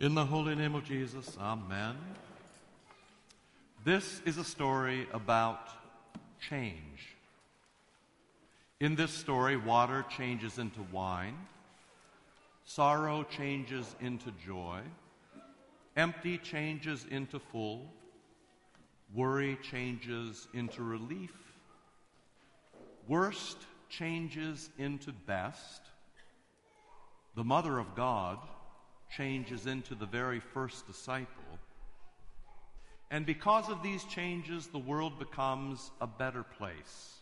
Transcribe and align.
In 0.00 0.16
the 0.16 0.24
holy 0.24 0.56
name 0.56 0.74
of 0.74 0.84
Jesus, 0.84 1.38
Amen. 1.40 1.94
This 3.84 4.20
is 4.26 4.38
a 4.38 4.44
story 4.44 5.06
about 5.12 5.68
change. 6.40 7.14
In 8.80 8.96
this 8.96 9.12
story, 9.12 9.56
water 9.56 10.04
changes 10.10 10.58
into 10.58 10.80
wine, 10.90 11.36
sorrow 12.64 13.22
changes 13.22 13.94
into 14.00 14.32
joy, 14.44 14.80
empty 15.96 16.38
changes 16.38 17.06
into 17.08 17.38
full, 17.38 17.86
worry 19.14 19.56
changes 19.62 20.48
into 20.54 20.82
relief, 20.82 21.34
worst 23.06 23.58
changes 23.88 24.70
into 24.76 25.12
best, 25.12 25.82
the 27.36 27.44
Mother 27.44 27.78
of 27.78 27.94
God 27.94 28.38
changes 29.16 29.66
into 29.66 29.94
the 29.94 30.06
very 30.06 30.40
first 30.40 30.86
disciple. 30.86 31.58
And 33.10 33.24
because 33.26 33.68
of 33.68 33.82
these 33.82 34.04
changes, 34.04 34.66
the 34.66 34.78
world 34.78 35.18
becomes 35.18 35.90
a 36.00 36.06
better 36.06 36.42
place, 36.42 37.18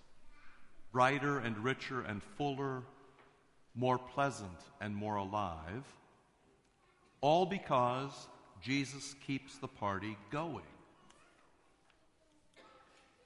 brighter 0.92 1.38
and 1.38 1.58
richer 1.58 2.02
and 2.02 2.22
fuller, 2.22 2.82
more 3.74 3.98
pleasant 3.98 4.58
and 4.80 4.94
more 4.94 5.16
alive, 5.16 5.84
all 7.20 7.46
because 7.46 8.28
Jesus 8.62 9.14
keeps 9.26 9.58
the 9.58 9.68
party 9.68 10.16
going. 10.30 10.64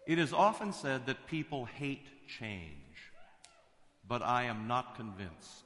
It 0.07 0.19
is 0.19 0.33
often 0.33 0.73
said 0.73 1.07
that 1.07 1.27
people 1.27 1.65
hate 1.65 2.07
change, 2.27 3.13
but 4.09 4.23
I 4.23 4.45
am 4.45 4.69
not 4.69 4.97
convinced. 4.97 5.66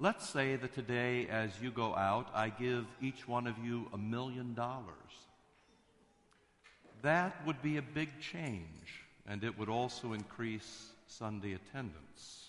Let's 0.00 0.28
say 0.28 0.54
that 0.54 0.74
today, 0.74 1.26
as 1.28 1.50
you 1.60 1.72
go 1.72 1.92
out, 1.96 2.28
I 2.32 2.50
give 2.50 2.86
each 3.02 3.26
one 3.26 3.48
of 3.48 3.58
you 3.58 3.88
a 3.92 3.98
million 3.98 4.54
dollars. 4.54 4.94
That 7.02 7.44
would 7.44 7.60
be 7.62 7.78
a 7.78 7.82
big 7.82 8.08
change, 8.20 9.02
and 9.26 9.42
it 9.42 9.58
would 9.58 9.68
also 9.68 10.12
increase 10.12 10.90
Sunday 11.08 11.54
attendance. 11.54 12.46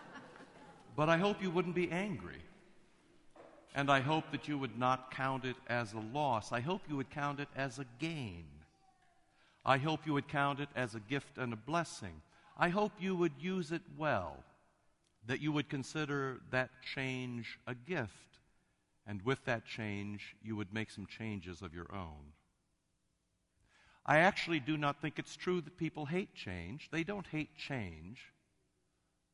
but 0.96 1.10
I 1.10 1.18
hope 1.18 1.42
you 1.42 1.50
wouldn't 1.50 1.74
be 1.74 1.92
angry. 1.92 2.40
And 3.74 3.90
I 3.90 4.00
hope 4.00 4.30
that 4.30 4.48
you 4.48 4.56
would 4.56 4.78
not 4.78 5.10
count 5.10 5.44
it 5.44 5.56
as 5.68 5.92
a 5.92 6.00
loss. 6.14 6.52
I 6.52 6.60
hope 6.60 6.80
you 6.88 6.96
would 6.96 7.10
count 7.10 7.38
it 7.38 7.48
as 7.54 7.78
a 7.78 7.84
gain. 7.98 8.46
I 9.66 9.76
hope 9.76 10.06
you 10.06 10.14
would 10.14 10.28
count 10.28 10.60
it 10.60 10.70
as 10.74 10.94
a 10.94 11.00
gift 11.00 11.36
and 11.36 11.52
a 11.52 11.56
blessing. 11.56 12.22
I 12.56 12.70
hope 12.70 12.92
you 12.98 13.14
would 13.14 13.34
use 13.38 13.72
it 13.72 13.82
well 13.98 14.38
that 15.26 15.40
you 15.40 15.52
would 15.52 15.68
consider 15.68 16.40
that 16.50 16.70
change 16.94 17.58
a 17.66 17.74
gift, 17.74 18.38
and 19.06 19.22
with 19.22 19.44
that 19.44 19.66
change, 19.66 20.36
you 20.42 20.56
would 20.56 20.72
make 20.72 20.90
some 20.90 21.06
changes 21.06 21.62
of 21.62 21.74
your 21.74 21.92
own. 21.92 22.32
I 24.04 24.18
actually 24.18 24.60
do 24.60 24.76
not 24.76 25.00
think 25.00 25.18
it's 25.18 25.36
true 25.36 25.60
that 25.60 25.76
people 25.76 26.06
hate 26.06 26.34
change. 26.34 26.88
They 26.92 27.02
don't 27.02 27.26
hate 27.26 27.56
change. 27.56 28.32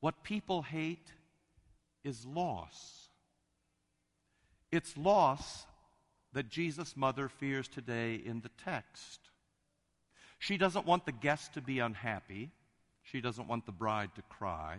What 0.00 0.24
people 0.24 0.62
hate 0.62 1.12
is 2.04 2.24
loss. 2.24 3.08
It's 4.70 4.96
loss 4.96 5.66
that 6.32 6.48
Jesus' 6.48 6.96
mother 6.96 7.28
fears 7.28 7.68
today 7.68 8.14
in 8.14 8.40
the 8.40 8.50
text. 8.64 9.20
She 10.38 10.56
doesn't 10.56 10.86
want 10.86 11.04
the 11.04 11.12
guest 11.12 11.52
to 11.54 11.60
be 11.60 11.78
unhappy. 11.78 12.50
She 13.02 13.20
doesn't 13.20 13.48
want 13.48 13.66
the 13.66 13.72
bride 13.72 14.14
to 14.16 14.22
cry. 14.22 14.78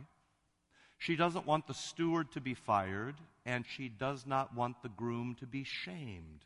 She 1.04 1.18
doesn't 1.18 1.46
want 1.46 1.68
the 1.68 1.74
steward 1.74 2.32
to 2.32 2.40
be 2.40 2.54
fired, 2.54 3.16
and 3.46 3.66
she 3.68 3.90
does 3.90 4.26
not 4.26 4.56
want 4.56 4.82
the 4.82 4.88
groom 4.88 5.36
to 5.42 5.46
be 5.46 5.66
shamed. 5.66 6.46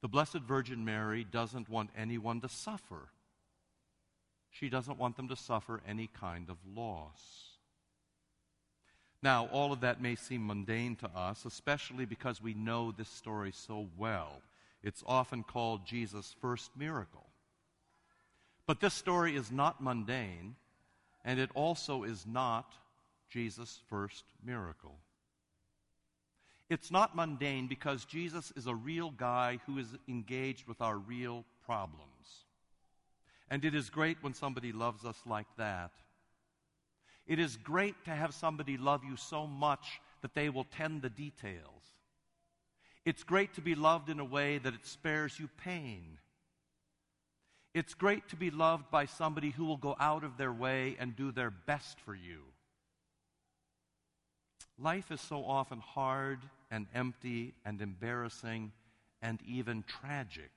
The 0.00 0.08
Blessed 0.08 0.38
Virgin 0.38 0.86
Mary 0.86 1.22
doesn't 1.22 1.68
want 1.68 1.90
anyone 1.94 2.40
to 2.40 2.48
suffer. 2.48 3.10
She 4.48 4.70
doesn't 4.70 4.98
want 4.98 5.18
them 5.18 5.28
to 5.28 5.36
suffer 5.36 5.82
any 5.86 6.08
kind 6.18 6.48
of 6.48 6.56
loss. 6.74 7.58
Now, 9.22 9.50
all 9.52 9.70
of 9.70 9.80
that 9.80 10.00
may 10.00 10.14
seem 10.14 10.46
mundane 10.46 10.96
to 10.96 11.10
us, 11.14 11.44
especially 11.44 12.06
because 12.06 12.42
we 12.42 12.54
know 12.54 12.90
this 12.90 13.10
story 13.10 13.52
so 13.52 13.86
well. 13.98 14.40
It's 14.82 15.04
often 15.06 15.42
called 15.42 15.84
Jesus' 15.84 16.34
first 16.40 16.70
miracle. 16.74 17.26
But 18.66 18.80
this 18.80 18.94
story 18.94 19.36
is 19.36 19.52
not 19.52 19.82
mundane 19.82 20.54
and 21.28 21.38
it 21.38 21.50
also 21.54 22.04
is 22.04 22.24
not 22.26 22.72
Jesus' 23.28 23.82
first 23.90 24.24
miracle. 24.42 24.96
It's 26.70 26.90
not 26.90 27.14
mundane 27.14 27.66
because 27.66 28.06
Jesus 28.06 28.50
is 28.56 28.66
a 28.66 28.74
real 28.74 29.10
guy 29.10 29.58
who 29.66 29.76
is 29.76 29.88
engaged 30.08 30.66
with 30.66 30.80
our 30.80 30.96
real 30.96 31.44
problems. 31.66 32.46
And 33.50 33.62
it 33.62 33.74
is 33.74 33.90
great 33.90 34.16
when 34.22 34.32
somebody 34.32 34.72
loves 34.72 35.04
us 35.04 35.18
like 35.26 35.48
that. 35.58 35.90
It 37.26 37.38
is 37.38 37.58
great 37.58 38.06
to 38.06 38.10
have 38.10 38.32
somebody 38.32 38.78
love 38.78 39.04
you 39.04 39.16
so 39.16 39.46
much 39.46 40.00
that 40.22 40.34
they 40.34 40.48
will 40.48 40.64
tend 40.64 41.02
the 41.02 41.10
details. 41.10 41.82
It's 43.04 43.22
great 43.22 43.52
to 43.56 43.60
be 43.60 43.74
loved 43.74 44.08
in 44.08 44.18
a 44.18 44.24
way 44.24 44.56
that 44.56 44.72
it 44.72 44.86
spares 44.86 45.38
you 45.38 45.50
pain. 45.62 46.16
It's 47.74 47.94
great 47.94 48.28
to 48.28 48.36
be 48.36 48.50
loved 48.50 48.90
by 48.90 49.06
somebody 49.06 49.50
who 49.50 49.64
will 49.64 49.76
go 49.76 49.96
out 50.00 50.24
of 50.24 50.36
their 50.36 50.52
way 50.52 50.96
and 50.98 51.14
do 51.14 51.30
their 51.30 51.50
best 51.50 52.00
for 52.00 52.14
you. 52.14 52.42
Life 54.78 55.10
is 55.10 55.20
so 55.20 55.44
often 55.44 55.80
hard 55.80 56.38
and 56.70 56.86
empty 56.94 57.54
and 57.64 57.80
embarrassing 57.80 58.72
and 59.20 59.40
even 59.46 59.84
tragic. 59.86 60.50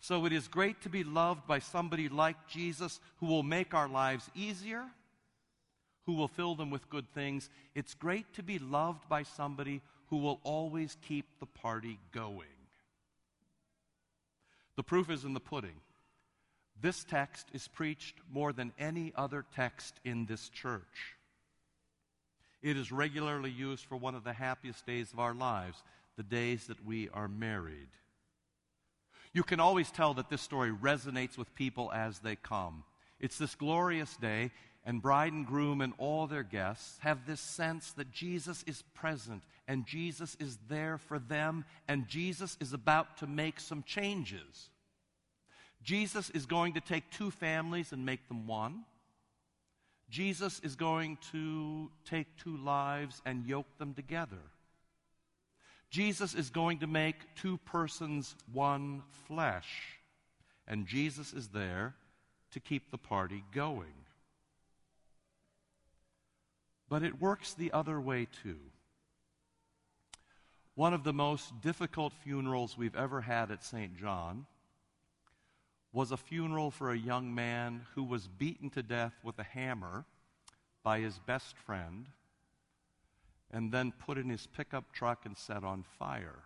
So 0.00 0.24
it 0.24 0.32
is 0.32 0.48
great 0.48 0.80
to 0.82 0.88
be 0.88 1.04
loved 1.04 1.46
by 1.46 1.58
somebody 1.58 2.08
like 2.08 2.48
Jesus 2.48 3.00
who 3.18 3.26
will 3.26 3.42
make 3.42 3.74
our 3.74 3.88
lives 3.88 4.30
easier, 4.34 4.84
who 6.06 6.14
will 6.14 6.28
fill 6.28 6.54
them 6.54 6.70
with 6.70 6.88
good 6.88 7.12
things. 7.12 7.50
It's 7.74 7.92
great 7.92 8.32
to 8.34 8.42
be 8.42 8.58
loved 8.58 9.08
by 9.08 9.24
somebody 9.24 9.82
who 10.08 10.16
will 10.16 10.40
always 10.42 10.96
keep 11.06 11.26
the 11.38 11.46
party 11.46 11.98
going. 12.12 12.48
The 14.76 14.82
proof 14.82 15.10
is 15.10 15.24
in 15.24 15.34
the 15.34 15.40
pudding. 15.40 15.80
This 16.80 17.04
text 17.04 17.48
is 17.52 17.68
preached 17.68 18.16
more 18.32 18.52
than 18.52 18.72
any 18.78 19.12
other 19.14 19.44
text 19.54 20.00
in 20.04 20.26
this 20.26 20.48
church. 20.48 21.16
It 22.62 22.76
is 22.76 22.92
regularly 22.92 23.50
used 23.50 23.84
for 23.84 23.96
one 23.96 24.14
of 24.14 24.24
the 24.24 24.32
happiest 24.32 24.86
days 24.86 25.12
of 25.12 25.18
our 25.18 25.34
lives, 25.34 25.82
the 26.16 26.22
days 26.22 26.66
that 26.66 26.84
we 26.84 27.08
are 27.10 27.28
married. 27.28 27.88
You 29.32 29.42
can 29.42 29.60
always 29.60 29.90
tell 29.90 30.14
that 30.14 30.28
this 30.28 30.42
story 30.42 30.70
resonates 30.70 31.38
with 31.38 31.54
people 31.54 31.90
as 31.92 32.18
they 32.18 32.36
come. 32.36 32.84
It's 33.20 33.38
this 33.38 33.54
glorious 33.54 34.16
day, 34.16 34.50
and 34.84 35.02
bride 35.02 35.32
and 35.32 35.46
groom 35.46 35.80
and 35.80 35.92
all 35.98 36.26
their 36.26 36.42
guests 36.42 36.98
have 37.00 37.26
this 37.26 37.40
sense 37.40 37.92
that 37.92 38.10
Jesus 38.10 38.64
is 38.66 38.82
present 38.94 39.42
and 39.68 39.86
Jesus 39.86 40.36
is 40.40 40.58
there 40.68 40.98
for 40.98 41.18
them 41.18 41.64
and 41.86 42.08
Jesus 42.08 42.56
is 42.60 42.72
about 42.72 43.18
to 43.18 43.26
make 43.26 43.60
some 43.60 43.82
changes. 43.82 44.70
Jesus 45.82 46.30
is 46.30 46.46
going 46.46 46.74
to 46.74 46.80
take 46.80 47.10
two 47.10 47.30
families 47.30 47.92
and 47.92 48.04
make 48.04 48.26
them 48.28 48.46
one. 48.46 48.84
Jesus 50.10 50.60
is 50.60 50.74
going 50.76 51.18
to 51.32 51.90
take 52.04 52.36
two 52.36 52.56
lives 52.56 53.22
and 53.24 53.46
yoke 53.46 53.78
them 53.78 53.94
together. 53.94 54.42
Jesus 55.90 56.34
is 56.34 56.50
going 56.50 56.78
to 56.78 56.86
make 56.86 57.16
two 57.34 57.58
persons 57.58 58.34
one 58.52 59.02
flesh. 59.26 59.98
And 60.66 60.86
Jesus 60.86 61.32
is 61.32 61.48
there 61.48 61.94
to 62.52 62.60
keep 62.60 62.90
the 62.90 62.98
party 62.98 63.44
going. 63.52 63.94
But 66.90 67.04
it 67.04 67.20
works 67.20 67.54
the 67.54 67.72
other 67.72 68.00
way 68.00 68.26
too. 68.42 68.58
One 70.74 70.92
of 70.92 71.04
the 71.04 71.12
most 71.12 71.60
difficult 71.60 72.12
funerals 72.12 72.76
we've 72.76 72.96
ever 72.96 73.20
had 73.20 73.50
at 73.52 73.62
St. 73.62 73.96
John 73.96 74.46
was 75.92 76.10
a 76.10 76.16
funeral 76.16 76.70
for 76.70 76.90
a 76.90 76.98
young 76.98 77.32
man 77.34 77.86
who 77.94 78.02
was 78.02 78.26
beaten 78.26 78.70
to 78.70 78.82
death 78.82 79.14
with 79.22 79.38
a 79.38 79.44
hammer 79.44 80.04
by 80.82 80.98
his 80.98 81.18
best 81.20 81.56
friend 81.56 82.08
and 83.52 83.70
then 83.70 83.92
put 83.92 84.18
in 84.18 84.28
his 84.28 84.48
pickup 84.48 84.92
truck 84.92 85.24
and 85.24 85.36
set 85.36 85.62
on 85.62 85.84
fire. 85.98 86.42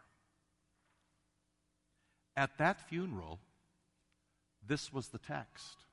At 2.37 2.59
that 2.59 2.87
funeral, 2.89 3.39
this 4.67 4.93
was 4.93 5.09
the 5.09 5.19
text. 5.19 5.85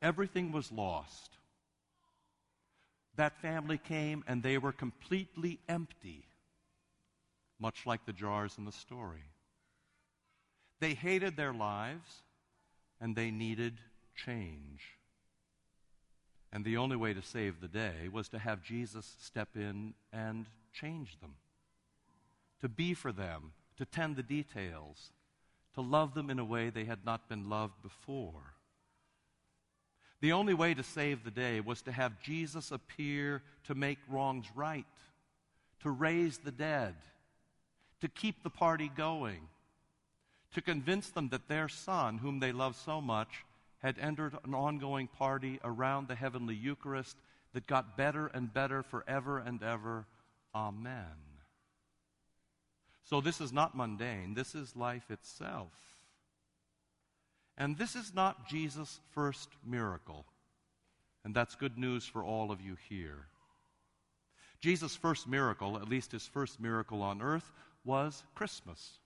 Everything 0.00 0.50
was 0.50 0.72
lost 0.72 1.38
that 3.16 3.40
family 3.40 3.78
came 3.78 4.24
and 4.26 4.42
they 4.42 4.58
were 4.58 4.72
completely 4.72 5.58
empty, 5.68 6.24
much 7.58 7.86
like 7.86 8.04
the 8.06 8.12
jars 8.12 8.54
in 8.58 8.64
the 8.64 8.72
story. 8.72 9.24
They 10.80 10.94
hated 10.94 11.36
their 11.36 11.52
lives 11.52 12.22
and 13.00 13.14
they 13.14 13.30
needed 13.30 13.74
change. 14.14 14.98
And 16.52 16.64
the 16.64 16.76
only 16.76 16.96
way 16.96 17.14
to 17.14 17.22
save 17.22 17.60
the 17.60 17.68
day 17.68 18.08
was 18.12 18.28
to 18.30 18.38
have 18.38 18.62
Jesus 18.62 19.16
step 19.20 19.50
in 19.56 19.94
and 20.12 20.46
change 20.72 21.18
them, 21.20 21.34
to 22.60 22.68
be 22.68 22.94
for 22.94 23.12
them, 23.12 23.52
to 23.78 23.86
tend 23.86 24.16
the 24.16 24.22
details, 24.22 25.12
to 25.74 25.80
love 25.80 26.14
them 26.14 26.28
in 26.30 26.38
a 26.38 26.44
way 26.44 26.68
they 26.68 26.84
had 26.84 27.04
not 27.04 27.28
been 27.28 27.48
loved 27.48 27.82
before. 27.82 28.54
The 30.22 30.32
only 30.32 30.54
way 30.54 30.72
to 30.72 30.84
save 30.84 31.24
the 31.24 31.32
day 31.32 31.58
was 31.58 31.82
to 31.82 31.90
have 31.90 32.22
Jesus 32.22 32.70
appear 32.70 33.42
to 33.64 33.74
make 33.74 33.98
wrongs 34.08 34.46
right, 34.54 34.86
to 35.80 35.90
raise 35.90 36.38
the 36.38 36.52
dead, 36.52 36.94
to 38.00 38.06
keep 38.08 38.44
the 38.44 38.50
party 38.50 38.88
going, 38.96 39.48
to 40.54 40.62
convince 40.62 41.10
them 41.10 41.30
that 41.30 41.48
their 41.48 41.68
son, 41.68 42.18
whom 42.18 42.38
they 42.38 42.52
loved 42.52 42.76
so 42.76 43.00
much, 43.00 43.44
had 43.80 43.98
entered 43.98 44.38
an 44.44 44.54
ongoing 44.54 45.08
party 45.08 45.58
around 45.64 46.06
the 46.06 46.14
heavenly 46.14 46.54
Eucharist 46.54 47.16
that 47.52 47.66
got 47.66 47.96
better 47.96 48.28
and 48.28 48.54
better 48.54 48.84
forever 48.84 49.40
and 49.40 49.60
ever. 49.60 50.06
Amen. 50.54 51.18
So 53.02 53.20
this 53.20 53.40
is 53.40 53.52
not 53.52 53.76
mundane, 53.76 54.34
this 54.34 54.54
is 54.54 54.76
life 54.76 55.10
itself. 55.10 55.72
And 57.62 57.78
this 57.78 57.94
is 57.94 58.12
not 58.12 58.48
Jesus' 58.48 58.98
first 59.12 59.48
miracle. 59.64 60.26
And 61.24 61.32
that's 61.32 61.54
good 61.54 61.78
news 61.78 62.04
for 62.04 62.24
all 62.24 62.50
of 62.50 62.60
you 62.60 62.76
here. 62.88 63.28
Jesus' 64.60 64.96
first 64.96 65.28
miracle, 65.28 65.76
at 65.76 65.88
least 65.88 66.10
his 66.10 66.26
first 66.26 66.58
miracle 66.58 67.02
on 67.02 67.22
earth, 67.22 67.52
was 67.84 68.24
Christmas. 68.34 68.98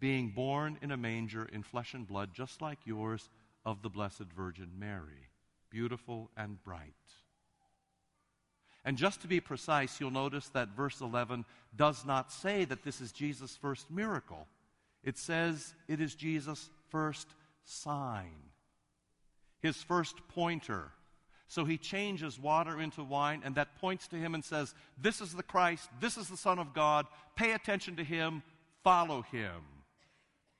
Being 0.00 0.30
born 0.30 0.78
in 0.80 0.92
a 0.92 0.96
manger 0.96 1.46
in 1.52 1.62
flesh 1.62 1.92
and 1.92 2.08
blood, 2.08 2.30
just 2.32 2.62
like 2.62 2.78
yours, 2.86 3.28
of 3.66 3.82
the 3.82 3.90
Blessed 3.90 4.32
Virgin 4.34 4.70
Mary. 4.78 5.28
Beautiful 5.68 6.30
and 6.38 6.56
bright. 6.64 6.94
And 8.82 8.96
just 8.96 9.20
to 9.20 9.28
be 9.28 9.40
precise, 9.40 10.00
you'll 10.00 10.10
notice 10.10 10.48
that 10.48 10.74
verse 10.74 11.02
11 11.02 11.44
does 11.76 12.06
not 12.06 12.32
say 12.32 12.64
that 12.64 12.82
this 12.82 13.02
is 13.02 13.12
Jesus' 13.12 13.56
first 13.56 13.90
miracle. 13.90 14.46
It 15.04 15.18
says 15.18 15.74
it 15.86 16.00
is 16.00 16.14
Jesus' 16.14 16.70
first 16.88 17.28
sign, 17.64 18.50
his 19.60 19.76
first 19.82 20.16
pointer. 20.28 20.92
So 21.48 21.64
he 21.64 21.76
changes 21.76 22.38
water 22.38 22.80
into 22.80 23.04
wine, 23.04 23.42
and 23.44 23.54
that 23.56 23.76
points 23.76 24.08
to 24.08 24.16
him 24.16 24.34
and 24.34 24.44
says, 24.44 24.74
This 24.96 25.20
is 25.20 25.32
the 25.34 25.42
Christ, 25.42 25.90
this 26.00 26.16
is 26.16 26.28
the 26.28 26.36
Son 26.36 26.58
of 26.58 26.72
God. 26.72 27.06
Pay 27.36 27.52
attention 27.52 27.96
to 27.96 28.04
him, 28.04 28.42
follow 28.82 29.22
him. 29.22 29.60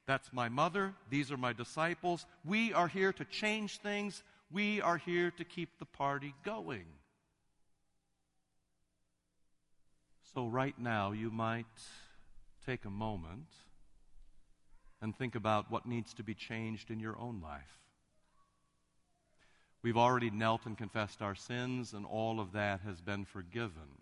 That's 0.07 0.33
my 0.33 0.49
mother, 0.49 0.95
these 1.09 1.33
are 1.33 1.37
my 1.37 1.53
disciples. 1.53 2.27
We 2.45 2.73
are 2.75 2.89
here 2.89 3.13
to 3.15 3.25
change 3.25 3.79
things, 3.79 4.23
we 4.51 4.81
are 4.83 4.99
here 4.99 5.31
to 5.31 5.45
keep 5.45 5.79
the 5.79 5.87
party 5.87 6.35
going. 6.45 6.85
So, 10.35 10.47
right 10.47 10.79
now, 10.79 11.13
you 11.13 11.31
might 11.31 11.67
take 12.67 12.85
a 12.85 12.91
moment 12.91 13.49
and 15.03 15.15
think 15.15 15.35
about 15.35 15.71
what 15.71 15.85
needs 15.85 16.15
to 16.15 16.23
be 16.23 16.35
changed 16.35 16.91
in 16.91 17.01
your 17.01 17.19
own 17.19 17.41
life. 17.43 17.79
We've 19.83 19.99
already 19.99 20.31
knelt 20.31 20.65
and 20.65 20.79
confessed 20.79 21.21
our 21.21 21.35
sins, 21.35 21.93
and 21.93 22.07
all 22.07 22.39
of 22.39 22.53
that 22.53 22.81
has 22.87 23.01
been 23.01 23.25
forgiven. 23.25 23.99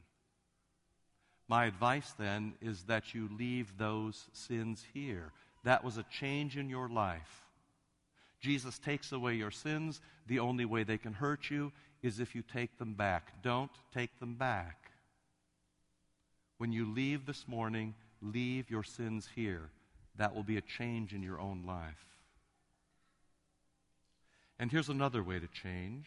My 1.48 1.64
advice 1.64 2.14
then 2.18 2.52
is 2.60 2.82
that 2.84 3.14
you 3.14 3.30
leave 3.36 3.78
those 3.78 4.28
sins 4.32 4.84
here. 4.92 5.32
That 5.64 5.82
was 5.82 5.96
a 5.96 6.04
change 6.04 6.58
in 6.58 6.68
your 6.68 6.88
life. 6.88 7.46
Jesus 8.40 8.78
takes 8.78 9.10
away 9.10 9.34
your 9.34 9.50
sins. 9.50 10.00
The 10.26 10.38
only 10.38 10.66
way 10.66 10.84
they 10.84 10.98
can 10.98 11.14
hurt 11.14 11.50
you 11.50 11.72
is 12.02 12.20
if 12.20 12.34
you 12.34 12.42
take 12.42 12.78
them 12.78 12.94
back. 12.94 13.42
Don't 13.42 13.70
take 13.92 14.18
them 14.20 14.34
back. 14.34 14.90
When 16.58 16.72
you 16.72 16.92
leave 16.92 17.24
this 17.24 17.48
morning, 17.48 17.94
leave 18.20 18.70
your 18.70 18.82
sins 18.82 19.28
here. 19.34 19.70
That 20.16 20.34
will 20.34 20.42
be 20.42 20.56
a 20.56 20.62
change 20.62 21.14
in 21.14 21.22
your 21.22 21.40
own 21.40 21.64
life. 21.66 22.06
And 24.58 24.70
here's 24.70 24.88
another 24.88 25.22
way 25.22 25.38
to 25.38 25.46
change. 25.46 26.06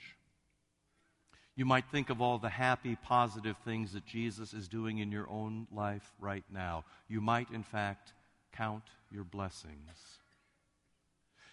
You 1.55 1.65
might 1.65 1.85
think 1.91 2.09
of 2.09 2.21
all 2.21 2.37
the 2.39 2.49
happy, 2.49 2.95
positive 2.95 3.55
things 3.63 3.93
that 3.93 4.05
Jesus 4.05 4.53
is 4.53 4.67
doing 4.67 4.99
in 4.99 5.11
your 5.11 5.29
own 5.29 5.67
life 5.71 6.11
right 6.19 6.43
now. 6.51 6.83
You 7.07 7.21
might, 7.21 7.49
in 7.51 7.63
fact, 7.63 8.13
count 8.51 8.83
your 9.11 9.23
blessings. 9.23 10.19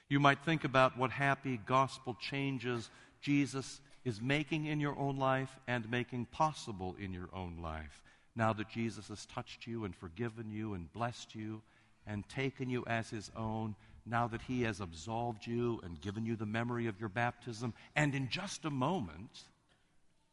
You 0.09 0.21
might 0.21 0.45
think 0.45 0.65
about 0.65 0.99
what 0.99 1.11
happy 1.11 1.61
gospel 1.67 2.17
changes 2.19 2.91
Jesus 3.21 3.81
is 4.05 4.21
making 4.21 4.67
in 4.67 4.81
your 4.81 4.99
own 4.99 5.17
life 5.17 5.59
and 5.67 5.91
making 5.91 6.27
possible 6.27 6.97
in 6.99 7.13
your 7.13 7.29
own 7.35 7.59
life 7.63 8.03
now 8.35 8.53
that 8.53 8.69
Jesus 8.69 9.09
has 9.09 9.27
touched 9.27 9.67
you 9.67 9.85
and 9.85 9.95
forgiven 9.95 10.51
you 10.51 10.75
and 10.75 10.93
blessed 10.93 11.35
you 11.35 11.63
and 12.11 12.29
taken 12.29 12.69
you 12.69 12.85
as 12.87 13.09
his 13.09 13.31
own, 13.37 13.77
now 14.05 14.27
that 14.27 14.43
he 14.43 14.63
has 14.63 14.81
absolved 14.81 15.47
you 15.47 15.81
and 15.85 16.01
given 16.01 16.27
you 16.27 16.35
the 16.35 16.45
memory 16.45 16.89
of 16.89 16.99
your 16.99 17.09
baptism, 17.09 17.73
and 17.95 18.15
in 18.15 18.29
just 18.29 18.65
a 18.65 18.71
moment 18.71 19.45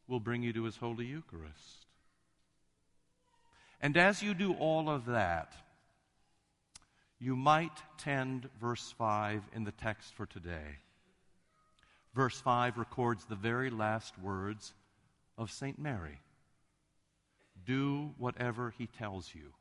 will 0.07 0.19
bring 0.19 0.41
you 0.41 0.51
to 0.53 0.63
his 0.63 0.77
Holy 0.77 1.05
Eucharist. 1.05 1.85
And 3.79 3.95
as 3.95 4.23
you 4.23 4.33
do 4.33 4.53
all 4.53 4.89
of 4.89 5.05
that, 5.05 5.53
you 7.19 7.35
might 7.35 7.83
tend 7.99 8.49
verse 8.59 8.93
5 8.97 9.43
in 9.53 9.63
the 9.63 9.71
text 9.71 10.15
for 10.15 10.25
today. 10.25 10.79
Verse 12.15 12.39
5 12.39 12.79
records 12.79 13.25
the 13.25 13.35
very 13.35 13.69
last 13.69 14.17
words 14.19 14.73
of 15.37 15.51
St. 15.51 15.77
Mary 15.77 16.19
do 17.65 18.13
whatever 18.17 18.73
he 18.77 18.87
tells 18.87 19.35
you. 19.35 19.51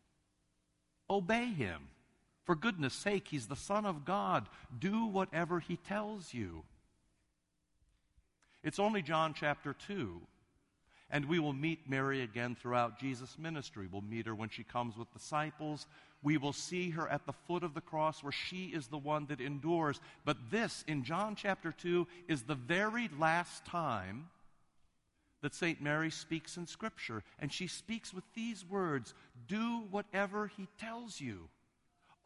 Obey 1.10 1.46
him. 1.46 1.88
For 2.46 2.54
goodness 2.54 2.94
sake, 2.94 3.26
he's 3.28 3.48
the 3.48 3.56
Son 3.56 3.84
of 3.84 4.04
God. 4.04 4.48
Do 4.78 5.06
whatever 5.06 5.58
he 5.58 5.76
tells 5.76 6.32
you. 6.32 6.62
It's 8.62 8.78
only 8.78 9.02
John 9.02 9.34
chapter 9.34 9.74
2. 9.86 10.20
And 11.10 11.26
we 11.26 11.38
will 11.38 11.52
meet 11.52 11.88
Mary 11.88 12.22
again 12.22 12.56
throughout 12.60 12.98
Jesus' 12.98 13.36
ministry. 13.38 13.88
We'll 13.90 14.00
meet 14.02 14.26
her 14.26 14.34
when 14.34 14.48
she 14.48 14.64
comes 14.64 14.96
with 14.96 15.12
disciples. 15.12 15.86
We 16.22 16.36
will 16.36 16.52
see 16.52 16.90
her 16.90 17.08
at 17.08 17.26
the 17.26 17.32
foot 17.32 17.62
of 17.62 17.74
the 17.74 17.80
cross 17.80 18.22
where 18.22 18.32
she 18.32 18.66
is 18.66 18.88
the 18.88 18.98
one 18.98 19.26
that 19.26 19.40
endures. 19.40 20.00
But 20.24 20.50
this, 20.50 20.84
in 20.88 21.04
John 21.04 21.36
chapter 21.36 21.72
2, 21.72 22.06
is 22.28 22.42
the 22.42 22.56
very 22.56 23.08
last 23.18 23.64
time 23.64 24.28
that 25.42 25.54
St. 25.54 25.80
Mary 25.80 26.10
speaks 26.10 26.56
in 26.56 26.66
Scripture. 26.66 27.22
And 27.38 27.52
she 27.52 27.66
speaks 27.66 28.12
with 28.12 28.24
these 28.34 28.64
words 28.64 29.14
Do 29.46 29.84
whatever 29.90 30.48
he 30.56 30.68
tells 30.78 31.20
you. 31.20 31.48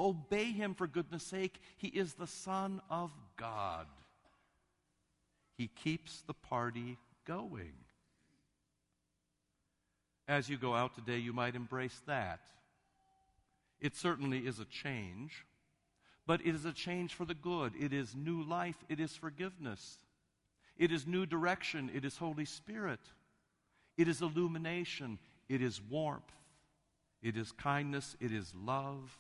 Obey 0.00 0.45
him 0.45 0.75
for 0.75 0.87
goodness 0.87 1.23
sake. 1.23 1.61
He 1.76 1.88
is 1.88 2.14
the 2.14 2.26
Son 2.26 2.80
of 2.88 3.11
God. 3.37 3.87
He 5.59 5.69
keeps 5.69 6.23
the 6.23 6.35
party 6.35 6.97
going. 7.26 7.75
As 10.26 10.49
you 10.49 10.57
go 10.57 10.75
out 10.75 10.95
today, 10.95 11.19
you 11.19 11.35
might 11.35 11.54
embrace 11.54 12.00
that. 12.07 12.40
It 13.78 13.95
certainly 13.95 14.38
is 14.38 14.59
a 14.59 14.64
change, 14.64 15.45
but 16.26 16.40
it 16.40 16.54
is 16.54 16.64
a 16.64 16.73
change 16.73 17.14
for 17.14 17.26
the 17.26 17.35
good. 17.35 17.75
It 17.78 17.92
is 17.92 18.14
new 18.16 18.42
life, 18.42 18.76
it 18.88 19.00
is 19.00 19.14
forgiveness. 19.14 19.99
It 20.80 20.90
is 20.90 21.07
new 21.07 21.26
direction. 21.26 21.90
It 21.95 22.07
is 22.07 22.16
Holy 22.16 22.47
Spirit. 22.47 23.00
It 23.99 24.09
is 24.09 24.23
illumination. 24.23 25.19
It 25.47 25.61
is 25.61 25.78
warmth. 25.90 26.33
It 27.23 27.37
is 27.37 27.52
kindness. 27.52 28.16
It 28.19 28.33
is 28.33 28.54
love. 28.54 29.14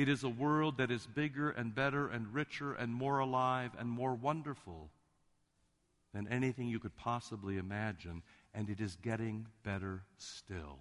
It 0.00 0.08
is 0.08 0.24
a 0.24 0.30
world 0.30 0.78
that 0.78 0.90
is 0.90 1.06
bigger 1.06 1.50
and 1.50 1.74
better 1.74 2.08
and 2.08 2.32
richer 2.32 2.72
and 2.72 2.94
more 2.94 3.18
alive 3.18 3.72
and 3.78 3.86
more 3.86 4.14
wonderful 4.14 4.88
than 6.14 6.26
anything 6.28 6.68
you 6.68 6.78
could 6.78 6.96
possibly 6.96 7.58
imagine. 7.58 8.22
And 8.54 8.70
it 8.70 8.80
is 8.80 8.96
getting 8.96 9.48
better 9.62 10.04
still. 10.16 10.78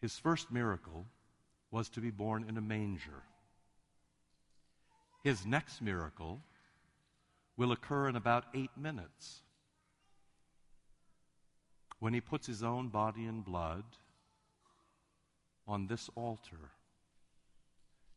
His 0.00 0.18
first 0.18 0.50
miracle 0.50 1.06
was 1.70 1.88
to 1.90 2.00
be 2.00 2.10
born 2.10 2.46
in 2.48 2.56
a 2.56 2.60
manger. 2.60 3.22
His 5.22 5.46
next 5.46 5.80
miracle 5.80 6.40
will 7.56 7.70
occur 7.70 8.08
in 8.08 8.16
about 8.16 8.46
eight 8.54 8.76
minutes 8.76 9.42
when 12.00 12.12
he 12.12 12.20
puts 12.20 12.48
his 12.48 12.64
own 12.64 12.88
body 12.88 13.24
and 13.24 13.44
blood 13.44 13.84
on 15.66 15.86
this 15.86 16.10
altar, 16.14 16.70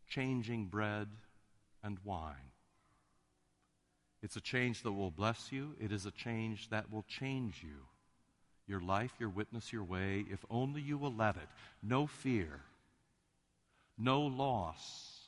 changing 0.08 0.66
bread 0.66 1.08
and 1.84 1.98
wine. 2.04 2.52
It's 4.22 4.36
a 4.36 4.42
change 4.42 4.84
that 4.84 4.92
will 4.92 5.12
bless 5.12 5.52
you. 5.52 5.76
It 5.80 5.92
is 5.92 6.06
a 6.06 6.12
change 6.12 6.70
that 6.70 6.92
will 6.92 7.06
change 7.08 7.62
you. 7.62 7.88
Your 8.68 8.80
life, 8.80 9.14
your 9.20 9.30
witness, 9.30 9.74
your 9.74 9.84
way, 9.84 10.26
if 10.32 10.46
only 10.50 10.82
you 10.82 10.98
will 10.98 11.14
let 11.14 11.36
it. 11.36 11.50
No 11.82 12.08
fear, 12.08 12.62
no 13.98 14.22
loss 14.22 15.24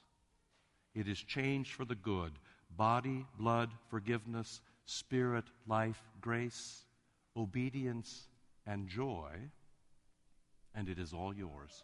it 0.96 1.10
is 1.10 1.20
changed 1.20 1.74
for 1.74 1.86
the 1.86 1.96
good. 1.96 2.32
body, 2.78 3.26
blood, 3.38 3.70
forgiveness, 3.90 4.60
spirit, 4.86 5.46
life, 5.68 6.02
grace, 6.20 6.84
obedience, 7.38 8.28
and 8.66 8.90
joy, 8.90 9.32
and 10.74 10.90
it 10.90 11.00
is 11.00 11.14
all 11.14 11.34
yours. 11.34 11.84